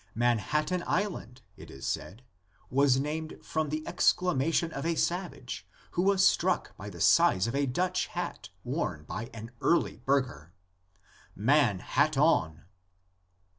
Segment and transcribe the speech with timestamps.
[0.15, 2.23] Manhattan Island, it is said,
[2.71, 7.53] was named from the exclamation of a savage who was struck by the size of
[7.55, 10.53] a Dutch hat worn by an early burgher,
[11.35, 12.63] "Man hat on!"